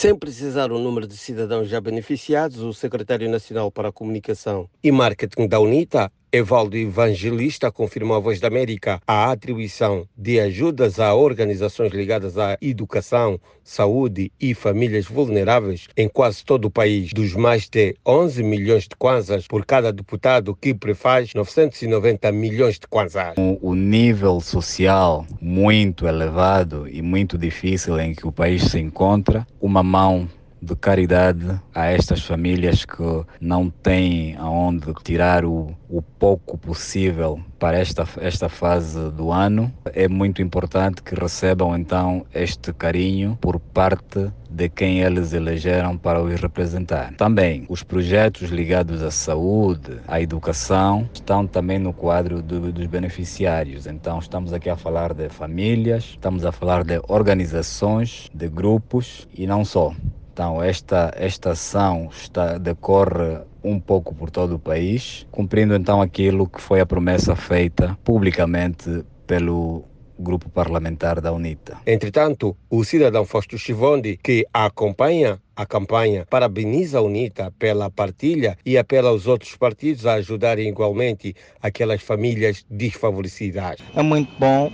[0.00, 4.90] Sem precisar o número de cidadãos já beneficiados, o secretário nacional para a comunicação e
[4.90, 11.12] marketing da UNITA Evaldo Evangelista confirmou à Voz da América a atribuição de ajudas a
[11.12, 17.68] organizações ligadas à educação, saúde e famílias vulneráveis em quase todo o país, dos mais
[17.68, 23.34] de 11 milhões de kwanzas por cada deputado, que prefaz 990 milhões de kwanzas.
[23.60, 29.82] O nível social muito elevado e muito difícil em que o país se encontra, uma
[29.82, 30.28] mão
[30.60, 37.78] de caridade a estas famílias que não têm aonde tirar o, o pouco possível para
[37.78, 39.72] esta, esta fase do ano.
[39.86, 46.20] É muito importante que recebam então este carinho por parte de quem eles elegeram para
[46.20, 47.14] os representar.
[47.14, 53.86] Também os projetos ligados à saúde, à educação, estão também no quadro do, dos beneficiários.
[53.86, 59.46] Então estamos aqui a falar de famílias, estamos a falar de organizações, de grupos e
[59.46, 59.94] não só.
[60.40, 66.48] Então, esta, esta ação está, decorre um pouco por todo o país, cumprindo então aquilo
[66.48, 69.84] que foi a promessa feita publicamente pelo
[70.18, 71.76] grupo parlamentar da UNITA.
[71.86, 78.78] Entretanto, o cidadão Fausto Chivondi, que acompanha a campanha, parabeniza a UNITA pela partilha e
[78.78, 83.76] apela aos outros partidos a ajudarem igualmente aquelas famílias desfavorecidas.
[83.94, 84.72] É muito bom.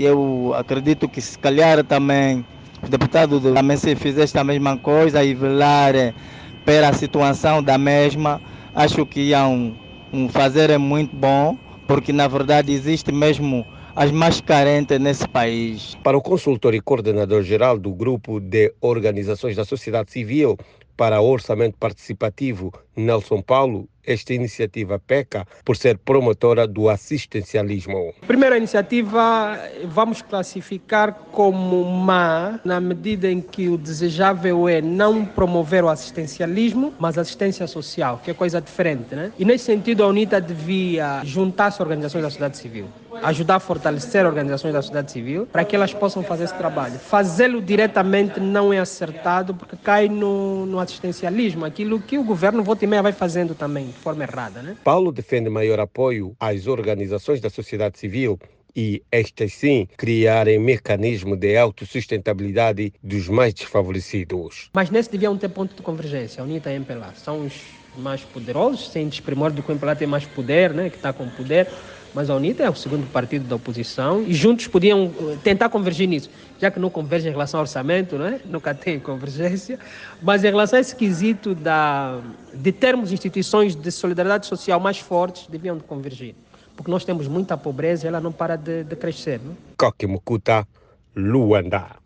[0.00, 2.46] Eu acredito que se calhar também
[2.84, 6.12] os deputados também se fizessem a mesma coisa e velar eh,
[6.64, 8.40] pela situação da mesma,
[8.74, 9.74] acho que iam
[10.30, 11.56] fazer é muito bom,
[11.88, 15.96] porque na verdade existe mesmo as mais carentes nesse país.
[16.02, 20.58] Para o consultor e coordenador geral do grupo de organizações da sociedade civil
[20.96, 28.14] para o orçamento participativo Nelson Paulo, esta iniciativa peca por ser promotora do assistencialismo.
[28.26, 35.82] Primeira iniciativa vamos classificar como má, na medida em que o desejável é não promover
[35.82, 39.14] o assistencialismo, mas assistência social, que é coisa diferente.
[39.14, 39.32] Né?
[39.38, 42.86] E nesse sentido, a UNITA devia juntar-se a organizações da sociedade civil
[43.24, 46.98] ajudar a fortalecer organizações da sociedade civil para que elas possam fazer esse trabalho.
[46.98, 52.84] Fazê-lo diretamente não é acertado porque cai no, no assistencialismo, aquilo que o governo volta
[52.84, 54.62] e meia vai fazendo também de forma errada.
[54.62, 54.76] Né?
[54.84, 58.38] Paulo defende maior apoio às organizações da sociedade civil
[58.76, 64.70] e estas sim criarem mecanismo de autossustentabilidade dos mais desfavorecidos.
[64.72, 67.14] Mas nesse deviam ter ponto de convergência, a UNITA e a MPLA.
[67.14, 67.54] São os
[67.96, 71.28] mais poderosos, sem desprimor do que o MPLA tem mais poder, né, que está com
[71.28, 71.68] poder
[72.14, 76.08] mas a UNITA é o segundo partido da oposição e juntos podiam eh, tentar convergir
[76.08, 76.30] nisso,
[76.60, 78.40] já que não convergem em relação ao orçamento, né?
[78.46, 79.78] nunca tem convergência,
[80.22, 82.20] mas em relação a esse quesito da,
[82.52, 86.34] de termos instituições de solidariedade social mais fortes, deviam convergir,
[86.76, 89.40] porque nós temos muita pobreza e ela não para de, de crescer.
[89.40, 89.52] Né?
[89.76, 90.66] Coque Mucuta,
[91.16, 91.96] Luanda.